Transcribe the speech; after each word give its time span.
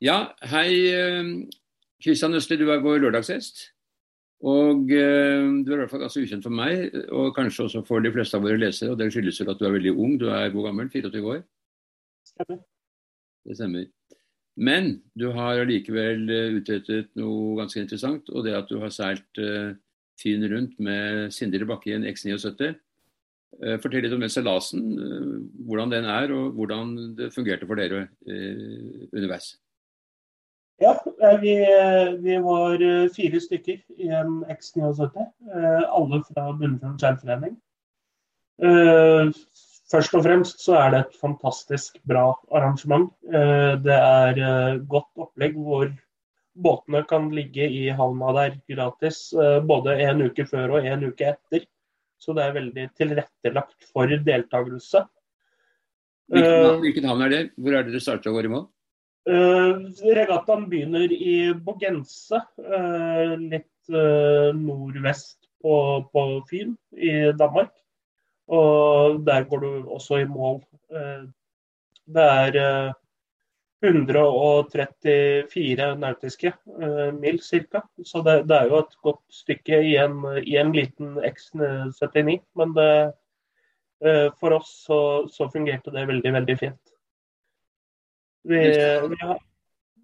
Ja, 0.00 0.32
hei 0.48 0.70
Kristian 2.00 2.34
Østli, 2.34 2.56
du 2.56 2.70
er 2.72 2.80
vår 2.80 3.02
lørdagsgjest. 3.02 3.68
Og 4.40 4.88
eh, 4.96 5.46
du 5.60 5.68
er 5.68 5.76
i 5.76 5.80
hvert 5.82 5.92
fall 5.92 6.00
ganske 6.06 6.22
ukjent 6.24 6.46
for 6.46 6.56
meg, 6.56 6.94
og 7.12 7.34
kanskje 7.36 7.66
også 7.66 7.82
for 7.84 8.00
de 8.00 8.12
fleste 8.14 8.38
av 8.38 8.46
våre 8.46 8.56
lesere. 8.60 8.94
og 8.94 8.98
Det 9.00 9.10
skyldes 9.12 9.40
vel 9.42 9.52
at 9.52 9.60
du 9.60 9.66
er 9.68 9.74
veldig 9.76 9.92
ung. 9.92 10.16
Du 10.20 10.30
er 10.32 10.48
hvor 10.54 10.64
gammel? 10.70 10.88
24 10.88 11.20
år? 11.34 11.42
Stemmer. 12.30 12.62
Det 13.44 13.56
stemmer. 13.58 13.86
Men 14.56 14.90
du 15.16 15.28
har 15.36 15.60
allikevel 15.60 16.24
eh, 16.32 16.56
utrettet 16.56 17.12
noe 17.20 17.58
ganske 17.60 17.84
interessant, 17.84 18.32
og 18.32 18.48
det 18.48 18.56
at 18.56 18.72
du 18.72 18.80
har 18.80 18.92
seilt 18.92 19.40
uh, 19.40 19.76
Fyn 20.20 20.44
rundt 20.52 20.80
med 20.84 21.30
Sindre 21.32 21.68
Bakke 21.68 21.92
i 21.92 21.96
en 21.96 22.08
X79. 22.08 22.74
Uh, 23.60 23.76
fortell 23.80 24.04
litt 24.04 24.16
om 24.16 24.24
den 24.24 24.32
seilasen, 24.32 24.84
uh, 25.00 25.38
hvordan 25.68 25.92
den 25.92 26.08
er, 26.08 26.32
og 26.36 26.56
hvordan 26.56 26.92
det 27.16 27.32
fungerte 27.36 27.68
for 27.68 27.80
dere 27.80 28.08
underveis. 28.26 29.54
Ja, 30.80 30.94
vi, 31.42 31.54
vi, 32.24 32.36
var 32.40 32.82
fire 33.12 33.40
stykker 33.44 33.82
i 34.00 34.12
en 34.16 34.38
X79. 34.48 35.26
Alle 35.84 36.22
fra 36.24 36.46
Bunnefjord 36.56 37.02
seilforening. 37.02 37.58
Først 39.90 40.14
og 40.14 40.22
fremst 40.22 40.62
så 40.62 40.76
er 40.78 40.92
det 40.92 41.00
et 41.02 41.16
fantastisk 41.18 41.98
bra 42.06 42.28
arrangement. 42.54 43.08
Eh, 43.26 43.74
det 43.82 43.96
er 43.96 44.38
eh, 44.38 44.78
godt 44.90 45.10
opplegg 45.18 45.56
hvor 45.58 45.88
båtene 46.54 47.02
kan 47.10 47.26
ligge 47.34 47.66
i 47.66 47.88
havna 47.98 48.34
der 48.36 48.58
gratis 48.70 49.32
eh, 49.34 49.58
både 49.66 49.96
en 50.04 50.22
uke 50.28 50.46
før 50.46 50.76
og 50.78 50.86
en 50.86 51.08
uke 51.08 51.32
etter. 51.32 51.66
Så 52.20 52.36
det 52.36 52.44
er 52.44 52.58
veldig 52.58 52.86
tilrettelagt 53.00 53.88
for 53.90 54.12
deltakelse. 54.30 55.02
Hvilken, 56.30 57.08
havn 57.10 57.24
er 57.26 57.32
det? 57.32 57.44
Hvor 57.58 57.74
er 57.74 57.82
det 57.82 57.96
dere 57.96 58.04
starter 58.04 58.30
og 58.30 58.38
går 58.38 58.46
i 58.46 58.52
mål? 58.52 58.68
Regattaen 59.28 60.64
begynner 60.70 61.12
i 61.12 61.52
Bogense, 61.54 62.40
litt 63.40 63.90
nordvest 63.90 65.50
på, 65.62 65.74
på 66.12 66.24
Fyn 66.48 66.74
i 66.96 67.12
Danmark. 67.36 67.74
Og 68.50 69.20
der 69.26 69.44
går 69.46 69.62
du 69.62 69.90
også 69.94 70.24
i 70.24 70.26
mål. 70.26 70.58
Eh, 70.90 71.22
det 72.10 72.22
er 72.22 72.92
134 73.84 75.86
eh, 75.86 75.98
nautiske 75.98 76.52
eh, 76.82 77.12
mil 77.14 77.38
ca. 77.38 77.84
Så 78.04 78.22
det, 78.26 78.48
det, 78.48 78.56
er 78.56 78.66
jo 78.66 78.82
et 78.82 78.96
godt 79.02 79.22
stykke 79.30 79.82
i 79.86 79.94
en, 80.02 80.24
i 80.42 80.56
en 80.58 80.72
liten 80.74 81.18
X79. 81.18 82.40
Men 82.58 82.74
det, 82.74 82.90
for 84.40 84.56
oss 84.56 84.70
så, 84.86 85.28
så, 85.28 85.46
fungerte 85.52 85.92
det 85.94 86.08
veldig, 86.08 86.32
veldig 86.32 86.58
fint. 86.58 86.94
Vi, 88.48 88.60
vi 89.12 89.20
har... 89.20 89.38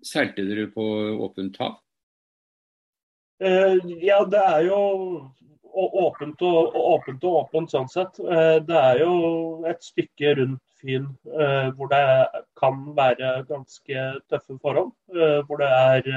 Seilte 0.07 0.45
dere 0.47 0.69
på 0.71 0.85
åpent 1.27 1.57
hav? 1.63 1.79
Ja, 3.39 4.23
det 4.25 4.41
er 4.41 4.63
jo 4.69 4.81
åpent 5.77 6.41
og, 6.43 6.77
åpent 6.77 7.25
og 7.27 7.39
åpent 7.43 7.73
sånn 7.73 7.89
sett. 7.93 8.19
Uh, 8.21 8.59
det 8.65 8.77
er 8.81 9.03
jo 9.05 9.15
et 9.69 9.85
stykke 9.85 10.37
rundt 10.41 10.63
Fyn 10.77 11.09
uh, 11.33 11.73
hvor 11.77 11.89
det 11.93 12.03
kan 12.61 12.83
være 12.97 13.41
ganske 13.49 14.03
tøffe 14.29 14.59
forhold. 14.61 14.93
Eh, 15.15 15.39
hvor 15.49 15.61
det 15.63 15.71
er 15.73 16.11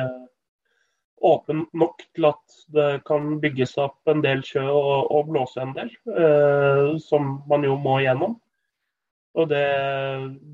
åpent 1.23 1.71
nok 1.75 2.03
til 2.15 2.27
at 2.27 2.57
det 2.75 2.89
kan 3.07 3.37
bygges 3.39 3.77
opp 3.79 4.11
en 4.11 4.23
del 4.23 4.43
sjø 4.43 4.65
og, 4.67 5.07
og 5.15 5.31
blåse 5.31 5.63
en 5.63 5.71
del. 5.75 5.91
Som 7.03 7.31
man 7.47 7.63
jo 7.67 7.75
må 7.79 7.97
gjennom. 8.03 8.37
Og 9.37 9.45
det, 9.51 9.65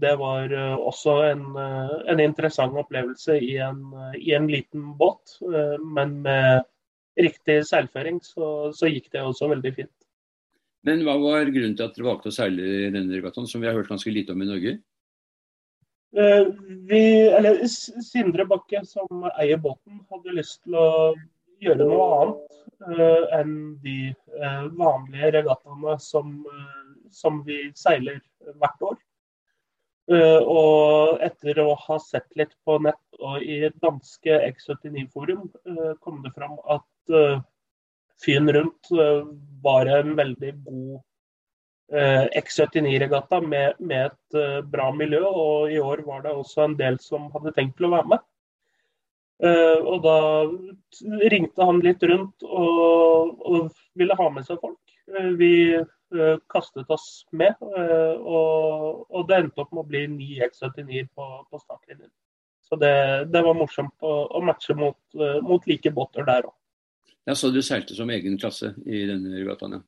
det 0.01 0.11
var 0.19 0.51
også 0.75 1.13
en, 1.29 1.45
en, 1.55 2.19
interessant 2.19 2.75
opplevelse 2.75 3.37
i 3.39 3.53
en, 3.63 3.85
i 4.19 4.33
en 4.35 4.49
liten 4.51 4.89
båt, 4.99 5.37
men 5.95 6.17
med 6.25 6.65
riktig 7.15 7.61
seilføring, 7.69 8.19
så, 8.23 8.71
så, 8.75 8.89
gikk 8.91 9.07
det 9.13 9.23
også 9.23 9.49
veldig 9.53 9.71
fint. 9.77 9.93
Men 10.85 11.01
hva 11.05 11.15
var 11.17 11.47
grunnen 11.49 11.77
til 11.77 11.87
at 11.87 11.95
dere 11.95 12.09
valgte 12.09 12.29
å 12.29 12.35
seile 12.35 12.65
i 12.65 12.91
denne 12.93 13.15
regattaen, 13.15 13.47
som 13.49 13.63
vi 13.63 13.69
har 13.69 13.77
hørt 13.77 13.89
ganske 13.89 14.11
lite 14.13 14.35
om 14.35 14.43
i 14.43 14.49
Norge? 14.49 14.75
Uh, 16.15 16.51
vi, 16.87 17.01
eller 17.35 17.63
Sindre 17.67 18.45
Bakke, 18.47 18.83
som 18.87 19.25
eier 19.33 19.59
båten, 19.59 20.03
hadde 20.11 20.35
lyst 20.37 20.61
til 20.63 20.77
å 20.79 20.89
gjøre 21.63 21.87
noe 21.89 22.05
annet 22.19 22.59
uh, 22.85 23.25
enn 23.39 23.55
de 23.83 23.97
uh, 24.37 24.67
vanlige 24.77 25.33
regattaene 25.39 25.97
som, 26.03 26.37
som, 27.11 27.43
vi 27.45 27.71
seiler 27.75 28.21
hvert 28.59 28.81
år. 28.81 28.97
og 30.45 31.21
etter 31.25 31.59
å 31.63 31.71
ha 31.81 31.97
sett 31.99 32.27
litt 32.37 32.53
på 32.65 32.77
nett 32.77 33.19
og 33.19 33.41
i 33.41 33.63
danske 33.81 34.37
X79-forum, 34.51 35.47
kom 35.99 36.21
det 36.21 36.33
fram 36.35 36.59
at 36.69 37.13
uh, 37.15 37.41
Fyn 38.21 38.47
rundt 38.53 38.87
var 39.63 39.89
en 39.91 40.13
veldig 40.15 40.51
god 40.63 41.01
uh, 41.91 42.27
X79-regatta 42.37 43.41
med, 43.41 43.73
med, 43.79 44.13
et 44.13 44.69
bra 44.71 44.91
miljø. 44.95 45.19
Og 45.25 45.73
i 45.73 45.81
år 45.81 46.05
var 46.05 46.21
det 46.23 46.31
også 46.31 46.63
en 46.63 46.77
del 46.79 46.99
som 47.03 47.27
hadde 47.33 47.51
tenkt 47.57 47.75
til 47.79 47.89
å 47.89 47.95
være 47.97 48.13
med. 48.13 48.23
og 49.83 49.97
da 50.05 50.19
ringte 51.27 51.65
han 51.67 51.81
litt 51.83 52.03
rundt 52.07 52.45
og, 52.47 53.33
og 53.43 53.65
ville 53.99 54.15
ha 54.15 54.29
med 54.31 54.47
seg 54.47 54.61
folk. 54.61 54.79
vi 55.35 55.75
kastet 56.51 56.89
oss 56.93 57.25
med, 57.35 57.55
og, 57.61 59.05
og, 59.09 59.23
det 59.27 59.39
endte 59.39 59.63
opp 59.63 59.71
med 59.73 59.81
å 59.81 59.87
bli 59.89 60.03
9 60.11 60.45
X79 60.47 61.07
på, 61.17 61.25
på 61.49 61.59
startlinjen. 61.63 62.11
Så 62.65 62.77
det, 62.81 62.93
det, 63.33 63.41
var 63.45 63.57
morsomt 63.57 64.05
å, 64.05 64.13
å 64.37 64.41
matche 64.45 64.75
mot, 64.77 64.97
mot 65.45 65.65
like 65.69 65.91
båter 65.93 66.27
der 66.27 66.47
òg. 66.47 66.53
Ja, 67.25 67.35
Så 67.35 67.49
du 67.49 67.61
seilte 67.65 67.97
som 67.97 68.09
egen 68.13 68.37
klasse 68.37 68.75
i 68.85 69.01
denne 69.09 69.33
regattaen? 69.39 69.81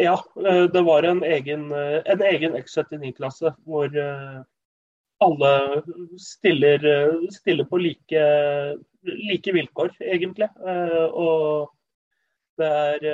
Ja, 0.00 0.14
eh, 0.46 0.64
det 0.72 0.82
var 0.82 1.02
en 1.02 1.22
egen, 1.24 1.72
eh, 1.72 2.00
en 2.06 2.22
egen 2.22 2.56
X79-klasse 2.56 3.54
hvor 3.66 3.96
eh, 3.98 4.40
alle 5.22 5.82
stiller, 6.18 6.86
stiller 7.30 7.66
på 7.70 7.78
like, 7.78 8.22
like, 9.02 9.52
vilkår, 9.54 9.92
egentlig. 10.02 10.48
Og 10.58 11.70
det 12.62 12.70
er, 12.70 13.04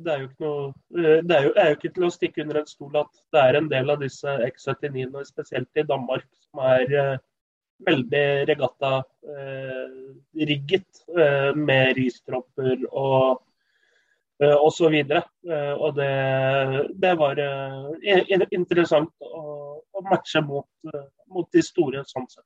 det 0.00 0.10
er, 0.10 0.24
jo 0.24 0.30
ikke 0.30 0.48
noe 0.48 1.20
Det 1.28 1.36
er 1.36 1.46
jo, 1.46 1.52
er 1.60 1.70
jo, 1.70 1.76
ikke 1.76 1.92
til 1.94 2.08
å 2.08 2.14
stikke 2.14 2.42
under 2.42 2.62
en 2.62 2.70
stol 2.70 2.98
at 3.04 3.22
det 3.34 3.44
er 3.44 3.60
en 3.60 3.70
del 3.70 3.92
av 3.92 4.02
disse 4.02 4.34
X79-ene, 4.48 5.22
spesielt 5.28 5.80
i 5.80 5.86
Danmark, 5.86 6.26
som 6.48 6.64
er 6.72 7.20
veldig 7.86 8.48
regattarigget 8.48 10.86
eh, 11.18 11.24
eh, 11.24 11.54
med 11.56 11.96
ristropper 11.98 12.86
og 12.90 13.42
eh, 14.42 14.54
og 14.54 14.72
så 14.74 14.88
videre. 14.92 15.22
Og 15.78 15.96
det, 15.96 16.12
det 17.00 17.18
var 17.18 17.40
interessant 18.54 19.12
å, 19.22 19.42
å 19.78 20.00
matche 20.08 20.40
mot, 20.42 20.66
mot, 21.30 21.48
de 21.52 21.62
store 21.62 22.04
sånn 22.08 22.28
sett. 22.28 22.44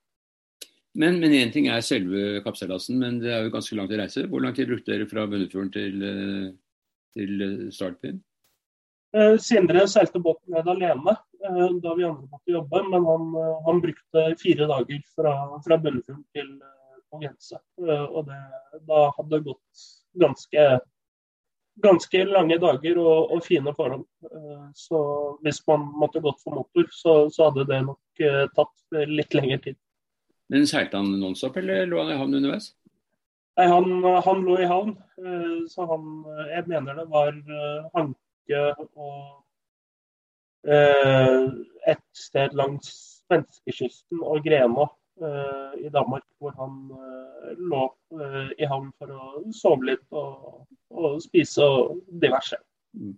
Men 0.99 1.23
én 1.23 1.53
ting 1.53 1.69
er 1.71 1.83
selve 1.85 2.41
kappseilasen, 2.43 2.97
men 2.99 3.21
det 3.23 3.31
er 3.31 3.45
jo 3.45 3.53
ganske 3.53 3.77
langt 3.77 3.93
å 3.95 3.99
reise. 4.01 4.25
Hvor 4.27 4.43
lang 4.43 4.55
tid 4.55 4.67
brukte 4.67 4.91
dere 4.91 5.07
fra 5.07 5.23
Bunnefjorden 5.31 5.71
til, 5.71 6.01
til 7.15 7.45
startbyen? 7.71 8.19
Sindre 9.41 9.85
seilte 9.89 10.19
båten 10.21 10.53
ned 10.53 10.67
alene. 10.69 11.15
Eh, 11.45 11.69
da 11.83 11.95
vi 11.95 12.03
andre 12.03 12.27
måtte 12.27 12.51
jobbe. 12.51 12.83
Men 12.83 13.05
han, 13.05 13.35
eh, 13.35 13.61
han 13.65 13.81
brukte 13.81 14.35
fire 14.39 14.67
dager 14.67 15.01
fra, 15.15 15.33
fra 15.65 15.77
Bunnefjorden 15.77 16.23
til 16.35 16.49
Mogense. 17.13 17.59
Eh, 17.79 18.05
og 18.05 18.25
det, 18.27 18.39
da 18.87 19.05
hadde 19.17 19.35
det 19.35 19.45
gått 19.47 19.83
ganske, 20.19 20.65
ganske 21.85 22.23
lange 22.27 22.57
dager 22.59 22.99
og, 22.99 23.31
og, 23.31 23.43
fine 23.45 23.73
forhold. 23.75 24.05
Så 24.75 24.99
hvis 25.45 25.61
man 25.67 25.87
måtte 26.01 26.21
gått 26.23 26.41
for 26.43 26.59
motor, 26.59 26.89
så, 26.91 27.13
så 27.31 27.47
hadde 27.47 27.69
det 27.69 27.83
nok 27.87 28.23
tatt 28.57 28.99
litt 29.07 29.37
lengre 29.37 29.61
tid. 29.63 29.77
Men 30.49 30.65
Seilte 30.69 30.97
han 30.97 31.11
nonstop, 31.21 31.57
eller 31.61 31.85
lå 31.89 32.01
han 32.01 32.13
i 32.13 32.19
havn 32.19 32.39
underveis? 32.39 32.71
Nei, 33.59 33.67
han, 33.69 33.91
han, 34.25 34.41
lå 34.47 34.55
i 34.63 34.69
havn. 34.69 34.95
Så 35.69 35.85
han 35.89 36.05
Jeg 36.47 36.63
mener 36.71 36.95
det 36.95 37.05
var 37.11 37.35
hanke 37.93 38.61
og 38.95 39.39
Eh, 40.67 41.43
et 41.87 42.07
sted 42.15 42.55
langs 42.59 42.89
svenskekysten 43.23 44.19
og 44.19 44.43
Grena 44.43 44.89
eh, 45.23 45.85
i 45.85 45.91
Danmark, 45.93 46.25
hvor 46.39 46.55
han 46.59 46.81
eh, 46.91 47.53
lå 47.71 47.85
i 48.59 48.67
havn 48.67 48.89
for 48.99 49.13
å 49.13 49.43
sove 49.55 49.91
litt 49.91 50.03
og, 50.11 50.65
og 50.91 51.21
spise 51.23 51.63
og 51.63 52.01
diverse. 52.21 52.59
Mm. 52.97 53.15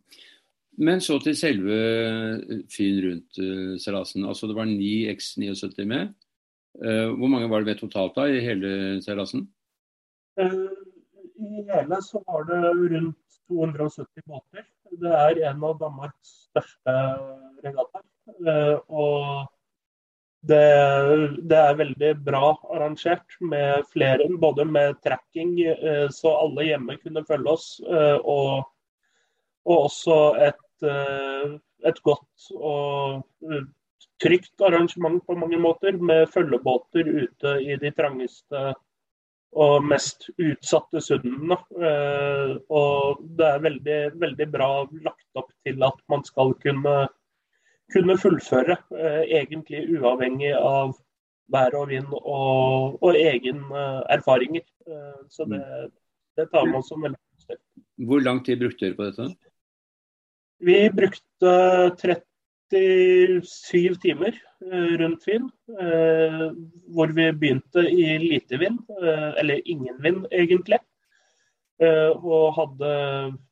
Men 0.81 1.01
så 1.04 1.18
til 1.22 1.36
selve 1.38 1.78
fyren 2.72 3.01
rundt-seilasen. 3.06 4.25
Altså 4.25 4.48
det 4.48 4.56
var 4.57 4.69
ni 4.69 5.07
X79 5.12 5.86
med. 5.89 6.13
Hvor 6.79 7.29
mange 7.29 7.50
var 7.51 7.62
det 7.62 7.73
ved 7.73 7.81
totalt 7.81 8.15
da 8.15 8.27
i 8.31 8.39
hele 8.41 8.69
seilasen? 9.03 9.44
I 10.39 11.65
hele 11.68 12.00
så 12.06 12.21
var 12.27 12.45
det 12.47 12.62
rundt 12.94 13.41
270 13.51 14.23
båter. 14.25 14.65
Det 15.01 15.12
er 15.12 15.41
en 15.50 15.63
av 15.63 15.79
Danmarks 15.79 16.35
største 16.50 16.95
regattaer. 17.63 18.06
Eh, 18.47 18.77
og 18.88 19.50
det, 20.41 20.62
det, 21.50 21.57
er 21.57 21.79
veldig 21.79 22.12
bra 22.25 22.45
arrangert, 22.73 23.38
med 23.39 23.85
flere, 23.91 24.27
både 24.41 24.65
med 24.65 24.97
tracking, 25.06 25.59
eh, 25.62 26.07
så 26.13 26.33
alle 26.44 26.65
hjemme 26.71 26.97
kunne 27.01 27.25
følge 27.27 27.56
oss, 27.56 27.68
eh, 27.85 28.18
og, 28.18 28.65
og 29.68 29.85
også 29.89 30.18
et, 30.50 30.65
eh, 30.88 31.57
et, 31.85 32.01
godt 32.07 32.50
og 32.57 33.21
trygt 34.21 34.62
arrangement 34.62 35.21
på 35.25 35.35
mange 35.39 35.59
måter, 35.62 35.97
med 35.97 36.29
følgebåter 36.33 37.07
ute 37.07 37.56
i 37.65 37.77
de 37.81 37.91
trangeste 37.97 38.71
og 39.51 39.83
mest 39.83 40.29
utsatte 40.39 41.01
sundene. 41.03 41.57
Og 42.71 43.23
det 43.38 43.47
er 43.47 43.65
veldig, 43.65 43.97
veldig 44.21 44.47
bra 44.53 44.69
lagt 45.03 45.41
opp 45.41 45.50
til 45.65 45.83
at 45.83 45.97
man 46.12 46.23
skal 46.27 46.53
kunne 46.62 46.95
kunne 47.91 48.18
fullføre, 48.18 48.77
eh, 48.95 49.23
egentlig 49.41 49.81
uavhengig 49.97 50.53
av 50.56 50.94
vær 51.51 51.75
og 51.75 51.89
vind 51.91 52.12
og, 52.15 52.97
og 53.03 53.18
egen 53.19 53.65
uh, 53.73 54.00
erfaringer. 54.13 54.63
Så 55.29 55.44
det, 55.51 55.59
det, 56.39 56.47
tar 56.53 56.69
man 56.71 56.83
som 56.88 57.03
veldig 57.03 57.19
positivt. 57.35 57.63
Hvor 58.07 58.23
lang 58.23 58.39
tid 58.45 58.62
brukte 58.62 58.85
dere 58.85 58.95
på 58.95 59.09
dette? 59.09 59.27
Vi 60.63 60.77
brukte 60.95 61.51
37 62.71 64.00
timer 64.03 64.38
uh, 64.65 64.94
rundt 65.01 65.27
Finn. 65.27 65.50
hvor 66.91 67.13
vi 67.15 67.27
begynte 67.31 67.85
i 67.88 68.18
lite 68.19 68.57
vind, 68.59 68.79
eller 69.38 69.62
ingen 69.65 70.01
vind 70.03 70.25
egentlig. 70.31 70.79
og 71.81 72.53
hadde 72.53 72.89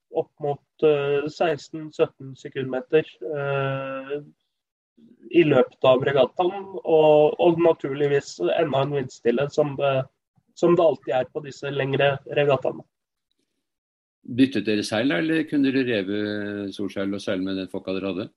opp 0.10 0.32
mot 0.44 0.84
16-17 0.84 2.36
sekundmeter 2.36 3.06
eh, 3.36 4.20
i 5.32 5.44
løpet 5.44 5.88
av 5.88 6.04
regattaen. 6.06 6.70
Og, 6.84 7.36
og, 7.40 7.60
naturligvis 7.64 8.38
enda 8.40 8.84
en 8.84 8.96
vindstille, 8.98 9.50
som 9.54 9.76
det, 9.80 9.94
som 10.58 10.76
det 10.76 10.86
alltid 10.86 11.16
er 11.22 11.30
på 11.34 11.44
disse 11.46 11.72
lengre 11.74 12.16
regattaene. 12.38 12.86
Byttet 14.40 14.68
dere 14.68 14.84
seil, 14.86 15.12
eller 15.16 15.46
kunne 15.50 15.72
dere 15.72 15.88
reve 15.88 16.20
Solskjell 16.76 17.16
og 17.16 17.24
seile 17.24 17.46
med 17.46 17.58
den 17.58 17.72
fokka 17.72 17.96
dere 17.96 18.12
hadde? 18.12 18.30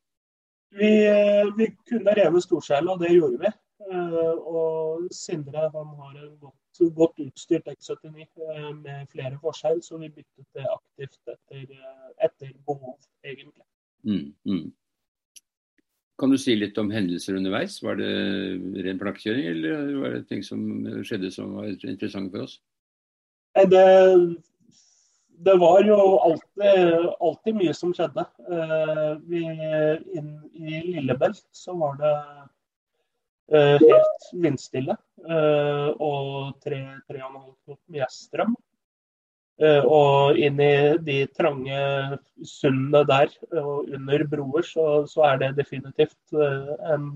Vi, 0.73 1.07
eh, 1.07 1.57
vi 1.57 1.67
kunne 1.89 2.15
reve 2.17 2.41
storsela, 2.41 2.95
og 2.95 3.01
det 3.03 3.13
gjorde 3.13 3.41
vi. 3.43 3.51
Eh, 3.93 4.37
og 4.57 5.09
Sindre 5.13 5.67
han 5.75 5.91
har 5.99 6.15
en 6.17 6.37
godt, 6.41 6.83
godt 6.97 7.19
utstyrt 7.27 7.69
X79 7.69 8.23
eh, 8.25 8.71
med 8.79 9.11
flere 9.13 9.37
forskjell, 9.43 9.83
så 9.85 10.01
vi 10.01 10.13
byttet 10.15 10.47
det 10.57 10.69
aktivt 10.69 11.35
etter, 11.35 11.75
etter 12.25 12.55
behov, 12.67 12.97
egentlig. 13.25 13.67
Mm, 14.07 14.33
mm. 14.49 14.71
Kan 16.19 16.33
du 16.33 16.39
si 16.39 16.55
litt 16.57 16.79
om 16.79 16.93
hendelser 16.95 17.37
underveis? 17.37 17.81
Var 17.83 17.99
det 17.99 18.13
ren 18.87 19.01
plankekjøring, 19.01 19.49
eller 19.53 19.93
var 20.01 20.17
det 20.17 20.27
ting 20.31 20.45
som 20.47 20.63
skjedde 21.05 21.33
som 21.35 21.57
var 21.59 21.69
interessant 21.69 22.33
for 22.33 22.47
oss? 22.47 22.61
Det, 23.69 23.89
det 25.45 25.57
var 25.61 25.85
jo 25.85 25.99
alltid, 26.23 26.42
alltid, 26.63 27.57
mye 27.59 27.75
som 27.75 27.93
skjedde. 27.97 28.25
Vi, 29.29 29.43
inn 30.17 30.33
I 30.55 30.83
Lillebelt 30.87 31.45
så 31.57 31.75
var 31.79 31.97
det 32.01 32.13
Eh, 33.53 33.79
helt 33.81 34.29
vindstille. 34.33 34.97
Eh, 35.29 35.89
og 36.01 36.55
3-3,5 36.65 37.77
mye 37.93 38.09
strøm. 38.11 38.55
Eh, 39.63 39.85
og 39.85 40.39
inn 40.41 40.61
i 40.63 40.75
de 41.05 41.19
trange 41.37 41.81
sundene 42.49 43.03
der 43.09 43.35
og 43.61 43.91
under 43.93 44.25
broer, 44.31 44.65
så, 44.65 44.87
så 45.11 45.27
er 45.29 45.43
det 45.43 45.51
definitivt 45.59 46.33
en 46.33 47.11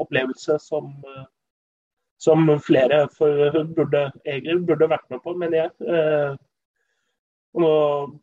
opplevelse 0.00 0.56
som, 0.62 0.94
som 2.18 2.48
flere 2.64 3.04
for, 3.12 3.60
burde, 3.76 4.08
burde 4.64 4.90
vært 4.94 5.06
med 5.12 5.22
på, 5.22 5.36
mener 5.36 5.66
jeg. 5.66 6.38
Nå, 7.56 7.68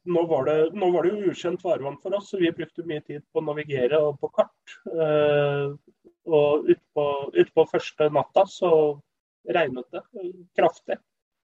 nå, 0.06 0.26
var 0.30 0.46
det, 0.46 0.58
nå, 0.78 0.92
var 0.94 1.08
det, 1.08 1.14
jo 1.14 1.32
ukjent 1.34 1.64
farvann 1.64 1.98
for 2.04 2.14
oss, 2.14 2.30
så 2.30 2.38
vi 2.42 2.52
brukte 2.54 2.86
mye 2.86 3.02
tid 3.02 3.24
på 3.34 3.42
å 3.42 3.46
navigere 3.48 3.98
og 3.98 4.20
på 4.22 4.30
kart. 4.36 4.76
Og 6.24 6.70
utpå 6.70 7.08
ut 7.34 7.50
på 7.56 7.66
første 7.72 8.08
natta 8.14 8.46
så 8.48 8.70
regnet 9.50 9.90
det 9.92 10.04
kraftig. 10.56 11.00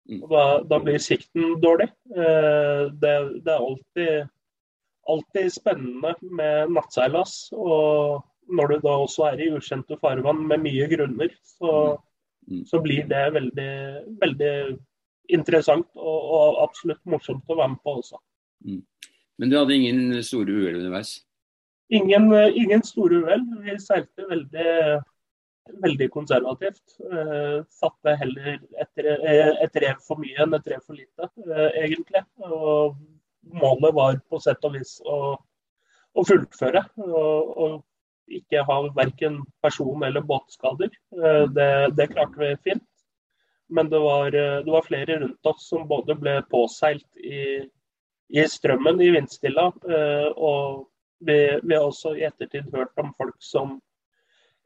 Mm. 0.09 0.21
Og 0.21 0.31
da, 0.31 0.45
da 0.69 0.79
blir 0.83 1.01
sikten 1.01 1.55
dårlig. 1.61 1.87
Eh, 2.13 2.81
det, 3.01 3.13
det 3.45 3.53
er 3.53 3.61
alltid, 3.61 4.31
alltid, 5.09 5.53
spennende 5.53 6.13
med 6.21 6.73
nattseilas. 6.75 7.37
Og 7.53 8.21
når 8.49 8.73
du 8.73 8.75
da 8.85 8.97
også 9.05 9.29
er 9.31 9.45
i 9.45 9.53
ukjente 9.55 9.97
farvann 10.01 10.43
med 10.49 10.65
mye 10.65 10.89
grunner, 10.91 11.31
så. 11.57 11.95
Mm. 12.45 12.59
så 12.69 12.77
blir 12.77 13.07
det 13.09 13.23
veldig, 13.33 13.71
veldig 14.21 14.49
interessant 15.33 15.87
og, 15.95 16.19
og, 16.37 16.59
absolutt 16.65 17.01
morsomt 17.09 17.49
å 17.49 17.57
være 17.59 17.73
med 17.75 17.81
på 17.83 17.97
også. 17.99 18.19
Men 19.39 19.51
du 19.51 19.57
hadde 19.57 19.77
ingen 19.77 20.23
store 20.25 20.53
uhell 20.53 20.79
underveis? 20.79 21.17
Ingen, 21.93 22.31
ingen 22.57 22.83
store 22.85 23.21
uhell. 23.23 23.43
Vi 23.65 23.75
seilte 23.81 24.27
veldig, 24.29 24.69
veldig 25.85 26.07
konservativt. 26.13 26.83
Eh, 27.11 27.57
satte 27.69 28.15
heller 28.21 28.55
et, 28.55 29.03
et, 29.03 29.81
rev 29.83 29.99
for 30.05 30.21
mye 30.21 30.39
enn 30.45 30.55
et 30.57 30.71
rev 30.71 30.85
for 30.85 30.97
lite, 30.97 31.29
eh, 31.45 31.81
egentlig. 31.83 32.23
Og 32.47 32.95
målet 33.61 33.93
var 33.97 34.17
på 34.29 34.41
sett 34.41 34.65
og 34.65 34.77
vis 34.79 34.97
å, 35.05 35.35
å 36.15 36.25
fullføre. 36.25 36.87
Og, 37.05 37.53
og, 37.65 37.83
ikke 38.25 38.63
ha 38.65 38.75
verken 38.97 39.43
person- 39.61 40.03
eller 40.03 40.23
båtskader. 40.25 40.89
Eh, 41.13 41.43
det, 41.53 41.69
det, 41.97 42.07
klarte 42.13 42.39
vi 42.41 42.55
fint. 42.65 42.87
Men 43.69 43.89
det 43.89 43.99
var, 43.99 44.29
det 44.31 44.69
var, 44.69 44.83
flere 44.85 45.19
rundt 45.19 45.47
oss 45.49 45.69
som 45.71 45.87
både 45.89 46.13
ble 46.19 46.35
påseilt 46.51 47.07
i, 47.17 47.63
i 48.29 48.43
strømmen 48.49 49.01
i 49.01 49.09
vindstilla 49.15 49.71
og 50.35 50.85
vi, 51.25 51.59
vi, 51.63 51.75
har 51.75 51.85
også 51.85 52.15
i 52.15 52.25
ettertid 52.27 52.69
hørt 52.73 52.93
om 53.01 53.13
folk 53.17 53.37
som 53.43 53.79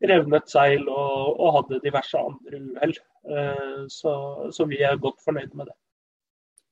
revnet 0.03 0.49
seil 0.51 0.87
og, 0.87 1.39
og 1.39 1.53
hadde 1.57 1.81
diverse 1.83 2.17
andre 2.17 2.63
uhell. 2.71 2.97
Uh, 3.29 3.85
så, 3.91 4.13
så, 4.55 4.65
vi 4.65 4.81
er 4.83 4.99
godt 4.99 5.19
fornøyd 5.25 5.53
med 5.53 5.69
det. 5.69 5.77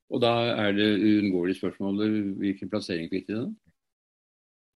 Og 0.09 0.21
da 0.23 0.33
er 0.55 0.71
det 0.71 0.87
uunngåelig 1.03 1.57
spørsmål 1.57 2.05
hvilken 2.39 2.69
plassering 2.71 3.09
fikk 3.11 3.27
de 3.27 3.41
da? 3.41 3.47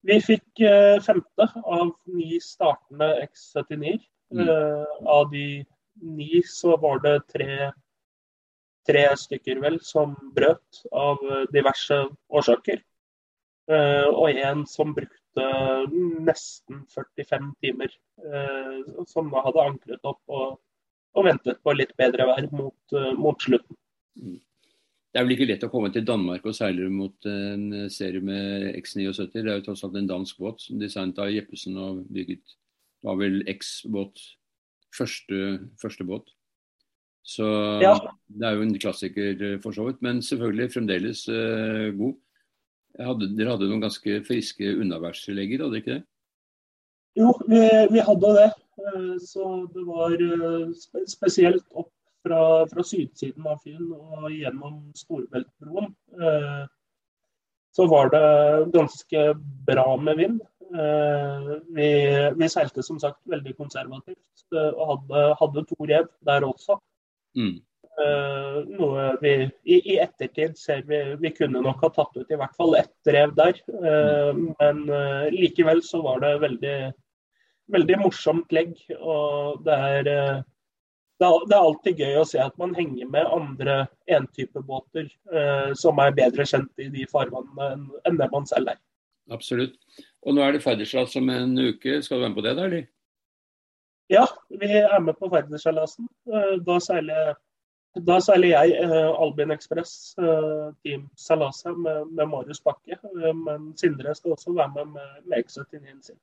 Vi 0.02 0.18
fikk 0.20 0.60
femte 1.06 1.46
av 1.62 1.92
ni 2.10 2.36
startende 2.42 3.08
X79. 3.22 4.02
Mm. 4.34 4.48
Av 5.08 5.28
de 5.30 5.62
ni 6.00 6.42
så 6.48 6.76
var 6.80 7.02
det 7.04 7.16
tre, 7.32 7.72
tre 8.88 9.04
stykker 9.18 9.60
vel 9.62 9.80
som 9.84 10.14
brøt 10.36 10.82
av 10.92 11.20
diverse 11.52 11.98
årsaker. 12.32 12.82
Uh, 13.70 14.08
og 14.10 14.38
en 14.42 14.64
som 14.66 14.90
brukte 14.94 15.44
nesten 16.26 16.82
45 16.90 17.52
timer. 17.62 17.92
uh, 18.22 19.04
som 19.08 19.30
hadde 19.32 19.62
ankret 19.62 20.04
opp 20.06 20.20
og, 20.28 20.58
og 21.14 21.24
ventet 21.26 21.62
på 21.62 21.74
litt 21.74 21.94
bedre 21.98 22.26
vær 22.28 22.48
mot, 22.52 22.94
uh, 22.94 23.12
mot 23.18 23.38
slutten. 23.40 23.78
Mm. 24.18 24.40
Det 25.12 25.20
er 25.20 25.26
vel 25.26 25.34
ikke 25.34 25.46
lett 25.48 25.64
å 25.66 25.70
komme 25.72 25.90
til 25.92 26.04
Danmark 26.08 26.46
og 26.48 26.54
seile 26.56 26.88
mot 26.88 27.26
en 27.28 27.88
serie 27.92 28.22
med 28.24 28.70
X79. 28.78 29.26
Det 29.34 29.42
er 29.42 29.58
jo 29.58 29.64
tross 29.66 29.82
alt 29.84 29.98
en 30.00 30.08
dansk 30.08 30.38
båt 30.40 30.64
designet 30.80 31.20
av 31.20 31.28
Jeppesen 31.28 31.76
og 31.76 31.98
bygget. 32.08 32.54
Var 33.04 33.18
vel 33.20 33.42
X-båt 33.52 34.22
første, 34.96 35.42
første, 35.80 36.06
båt. 36.08 36.30
Så 37.22 37.46
ja. 37.82 37.94
det 38.26 38.48
er 38.48 38.56
jo 38.56 38.64
en 38.66 38.78
klassiker 38.82 39.44
for 39.62 39.74
så 39.74 39.86
vidt. 39.86 40.00
Men 40.02 40.22
selvfølgelig 40.24 40.72
fremdeles 40.74 41.26
uh, 41.30 41.92
god. 41.98 42.16
Hadde, 43.00 43.30
dere 43.38 43.54
hadde 43.54 43.68
noen 43.70 43.84
ganske 43.86 44.18
friske 44.26 44.74
unnaværslegger, 44.82 45.62
hadde 45.62 45.76
dere 45.76 45.82
ikke 45.84 45.94
det? 45.94 46.02
Jo, 47.16 47.32
vi, 47.48 47.60
vi, 47.92 48.00
hadde 48.00 48.34
det. 48.36 48.50
Eh, 48.82 49.16
så 49.20 49.48
det 49.72 49.84
var 49.88 50.14
eh, 50.16 51.02
spesielt 51.08 51.66
opp 51.76 51.92
fra, 52.24 52.42
fra 52.70 52.84
sydsiden 52.86 53.48
av 53.48 53.60
Fyn 53.64 53.90
og 53.92 54.30
gjennom 54.32 54.78
Storbeltbroen. 54.96 55.90
Eh, 56.20 56.62
så 57.72 57.86
var 57.88 58.12
det 58.12 58.24
ganske 58.72 59.26
bra 59.68 59.86
med 59.96 60.20
vind. 60.20 60.40
Vi, 60.72 61.90
vi 62.38 62.48
seilte 62.48 62.84
som 62.84 63.00
sagt 63.02 63.20
veldig 63.28 63.52
konservativt 63.58 64.56
og 64.56 64.82
hadde, 64.88 65.26
hadde 65.40 65.66
to 65.68 65.88
rev 65.88 66.08
der 66.26 66.46
også. 66.46 66.78
Mm. 67.36 67.60
Uh, 67.92 68.62
noe 68.72 69.02
vi 69.20 69.32
i, 69.68 69.76
i, 69.76 69.96
ettertid 70.00 70.54
ser 70.56 70.80
vi 70.88 71.00
vi 71.20 71.32
kunne 71.36 71.60
nok 71.60 71.82
ha 71.84 71.90
tatt 71.92 72.14
ut 72.16 72.30
i 72.32 72.38
hvert 72.40 72.54
fall 72.56 72.78
ett 72.78 73.12
rev 73.12 73.34
der. 73.36 73.58
Mm. 73.68 74.46
men 74.56 74.80
likevel 75.34 75.82
så 75.84 76.00
var 76.04 76.22
det 76.24 76.32
veldig, 76.46 76.76
veldig 77.76 77.98
morsomt 78.00 78.52
legg. 78.56 78.78
Og 78.96 79.60
det 79.66 79.76
er, 79.76 80.08
det 81.20 81.28
er, 81.28 81.58
alltid 81.58 82.00
gøy 82.00 82.22
å 82.22 82.28
se 82.28 82.40
at 82.42 82.56
man 82.60 82.72
henger 82.78 83.12
med 83.12 83.28
andre 83.28 83.76
entypebåter 84.08 85.12
som 85.78 86.00
er 86.02 86.16
bedre 86.16 86.48
kjent 86.48 86.82
i 86.82 86.88
de 86.96 87.04
farvannene 87.12 88.00
enn 88.08 88.18
det 88.18 88.32
man 88.32 88.48
selv 88.48 88.72
er. 88.72 88.80
Absolutt. 89.30 89.76
Og 90.22 90.36
nå 90.36 90.42
er 90.44 90.54
det 90.54 90.62
ferdigsalas 90.62 91.16
om 91.18 91.30
en 91.34 91.56
uke. 91.58 92.00
Skal 92.02 92.18
du 92.18 92.22
være 92.22 92.32
med 92.32 92.38
på 92.38 92.44
det, 92.46 92.56
da, 92.58 92.66
eller? 92.68 92.84
Ja, 94.12 94.26
vi 94.60 94.68
er 94.78 95.00
med 95.00 95.16
på 95.18 95.30
Færderseilasen. 95.32 96.08
Da 96.66 96.76
seiler 96.82 97.32
da 98.00 98.16
seiler 98.24 98.54
jeg 98.54 98.76
eh, 98.80 99.10
Albin 99.20 99.52
Ekspress, 99.52 100.14
eh, 100.16 100.68
Team 100.80 101.10
Salasa, 101.18 101.74
med, 101.76 102.06
med, 102.08 102.24
Marius 102.30 102.62
Bakke. 102.64 102.96
Eh, 102.96 103.34
men 103.36 103.74
Sindre 103.76 104.14
skal 104.16 104.32
også 104.32 104.54
være 104.56 104.72
med 104.78 104.94
med, 104.94 105.18
med 105.28 105.44
X79 105.44 105.98
sin. 106.06 106.20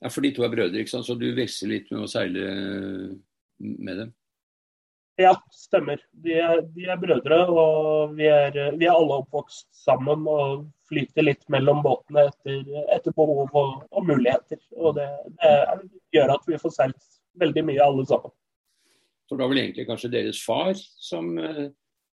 Ja, 0.00 0.08
For 0.08 0.24
de 0.24 0.32
to 0.32 0.46
er 0.46 0.54
brødre, 0.54 0.80
ikke 0.80 0.94
sant? 0.94 1.04
så 1.06 1.18
du 1.20 1.26
veksler 1.36 1.74
litt 1.74 1.92
med 1.92 2.06
å 2.06 2.08
seile 2.08 2.46
med 3.60 4.00
dem? 4.00 4.14
Ja, 5.18 5.34
stemmer. 5.52 6.00
De 6.12 6.34
er, 6.40 6.60
de 6.74 6.86
er 6.88 7.00
brødre, 7.00 7.38
og 7.50 8.14
vi 8.16 8.28
er, 8.30 8.54
vi 8.78 8.86
er, 8.86 8.94
alle 8.94 9.18
oppvokst 9.20 9.66
sammen 9.76 10.22
og 10.30 10.68
flyter 10.88 11.26
litt 11.26 11.42
mellom 11.52 11.82
båtene 11.84 12.28
etter, 12.30 12.62
etter 12.94 13.14
behov 13.16 13.48
og, 13.48 13.82
og, 13.90 14.06
muligheter. 14.06 14.60
Og 14.78 14.96
det, 14.96 15.08
det, 15.42 15.52
gjør 16.16 16.34
at 16.36 16.48
vi 16.48 16.60
får 16.62 16.76
seilt 16.76 17.20
veldig 17.40 17.66
mye 17.68 17.84
alle 17.84 18.06
sammen. 18.08 18.32
For 19.28 19.36
det 19.36 19.44
var 19.44 19.52
vel 19.52 19.62
egentlig 19.62 19.86
kanskje 19.90 20.12
deres 20.14 20.40
far 20.42 20.72
som 20.78 21.36
uh, 21.38 21.68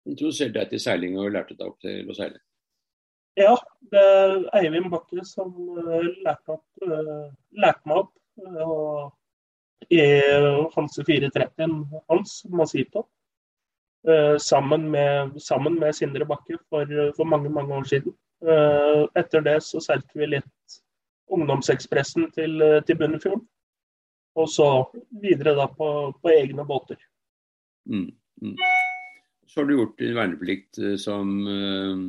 introduserte 0.07 0.60
deg 0.60 0.71
til 0.71 0.83
seiling 0.83 1.17
og 1.19 1.33
lærte 1.33 1.57
deg 1.57 1.67
opp 1.67 1.81
til 1.83 2.07
å 2.07 2.15
seile? 2.15 2.39
Ja, 3.39 3.55
det 3.91 4.03
er 4.03 4.38
Eivind 4.60 4.91
Bakke 4.93 5.25
som 5.27 5.51
uh, 5.55 6.05
lærte, 6.24 6.60
opp, 6.60 6.67
uh, 6.86 7.27
lærte, 7.57 7.83
meg 7.89 8.05
opp. 8.05 8.13
og 8.62 9.10
i 9.89 10.01
Hanse 10.75 11.03
430 11.07 11.73
hans, 12.09 12.43
Masito, 12.50 13.05
sammen 14.39 14.85
med, 14.91 15.41
sammen 15.41 15.79
med 15.79 15.95
Sindre 15.95 16.25
Bakke 16.25 16.57
for, 16.69 16.89
for, 17.17 17.25
mange, 17.29 17.50
mange 17.50 17.75
år 17.75 17.83
siden. 17.89 18.15
etter 19.15 19.43
det 19.45 19.59
så 19.63 19.81
solgte 19.83 20.17
vi 20.17 20.29
litt 20.31 20.77
Ungdomsekspressen 21.31 22.31
til, 22.33 22.63
til 22.88 22.97
Bunnefjorden. 22.97 23.43
Og 24.35 24.50
så 24.50 24.67
videre 25.21 25.53
da 25.57 25.67
på, 25.67 25.89
på 26.21 26.33
egne 26.33 26.65
båter. 26.65 26.97
Mm, 27.85 28.11
mm. 28.41 28.55
Så 29.51 29.59
har 29.59 29.67
du 29.67 29.73
gjort 29.75 29.97
din 30.00 30.15
verneplikt 30.15 30.79
eh, 30.79 30.95
som, 30.95 31.31
eh, 31.47 32.03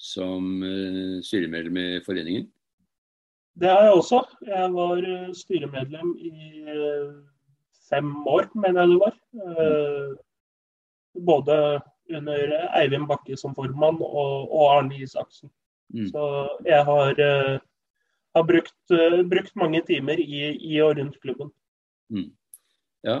som 0.00 0.62
eh, 0.64 1.18
styremedlem 1.20 1.80
i 1.82 1.88
foreningen? 2.06 2.46
Det 3.60 3.70
har 3.70 3.84
jeg 3.86 3.98
også. 3.98 4.20
Jeg 4.46 4.70
var 4.74 5.02
styremedlem 5.38 6.14
i 6.18 6.32
fem 7.88 8.08
år, 8.26 8.48
mener 8.58 8.80
jeg 8.80 8.90
det 8.90 9.00
var. 9.02 10.16
Både 11.26 11.58
under 12.10 12.56
Eivind 12.80 13.06
Bakke 13.08 13.38
som 13.38 13.54
formann 13.54 14.00
og, 14.02 14.58
Arne 14.72 14.98
Isaksen. 14.98 15.52
Mm. 15.94 16.08
Så 16.10 16.24
jeg 16.66 16.82
har 16.84 17.22
har 18.34 18.44
brukt, 18.44 18.94
brukt 19.30 19.54
mange 19.58 19.80
timer 19.86 20.18
i, 20.20 20.40
i, 20.58 20.80
og 20.82 20.96
rundt 20.98 21.20
klubben. 21.22 21.52
Mm. 22.10 22.32
Ja, 23.06 23.20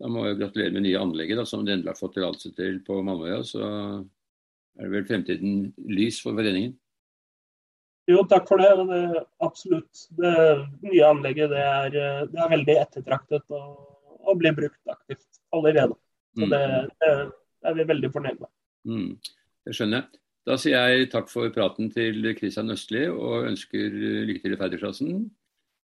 da 0.00 0.10
må 0.10 0.26
jeg 0.26 0.40
gratulere 0.40 0.74
med 0.74 0.84
nye 0.84 1.00
anlegget 1.00 1.40
da, 1.40 1.46
som 1.48 1.64
du 1.64 1.72
endelig 1.72 1.94
har 1.94 2.00
fått 2.00 2.18
tillatelse 2.18 2.52
til 2.56 2.80
på 2.84 3.00
Mamøya. 3.06 3.40
Så 3.46 3.64
er 3.64 4.84
det 4.84 4.92
vel 4.92 5.08
fremtiden 5.08 5.54
lys 5.88 6.20
for 6.22 6.36
foreningen? 6.36 6.76
Jo, 8.10 8.22
takk 8.28 8.48
for 8.48 8.60
det. 8.62 8.70
det 8.90 9.24
absolutt. 9.44 10.04
Det 10.18 10.34
nye 10.86 11.08
anlegget 11.08 11.52
det 11.52 11.64
er, 11.64 11.98
det 12.30 12.40
er 12.40 12.54
veldig 12.54 12.76
ettertraktet 12.82 13.54
og, 13.54 13.74
og, 14.20 14.32
blir 14.40 14.56
brukt 14.56 14.94
aktivt 14.94 15.42
allerede. 15.54 15.96
Så 16.38 16.46
mm. 16.46 16.54
det, 16.54 16.62
det, 17.02 17.12
er 17.70 17.76
vi 17.76 17.86
veldig 17.92 18.10
fornøyd 18.14 18.40
med. 18.40 18.50
Mm. 18.88 19.12
Det 19.66 19.76
skjønner 19.76 20.02
jeg. 20.02 20.20
Da 20.48 20.56
sier 20.58 20.88
jeg 20.88 21.10
takk 21.12 21.28
for 21.30 21.52
praten 21.52 21.90
til 21.92 22.24
Kristian 22.38 22.72
Østli 22.72 23.04
og 23.12 23.50
ønsker 23.50 23.92
lykke 24.26 24.42
til 24.42 24.56
i 24.56 24.60
ferdigklassen. 24.60 25.18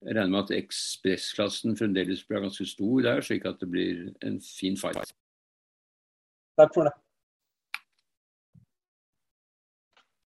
Jeg 0.03 0.17
regner 0.17 0.33
med 0.35 0.43
at 0.43 0.57
ekspressklassen 0.57 1.77
fremdeles 1.79 2.25
blir 2.27 2.43
ganske 2.43 2.67
stor 2.67 3.05
der, 3.05 3.23
slik 3.23 3.47
at 3.49 3.59
det 3.63 3.69
blir 3.71 4.03
en 4.27 4.37
fin 4.43 4.75
fight. 4.77 5.15
Takk 6.59 6.75
for 6.75 6.89
det. 6.89 6.93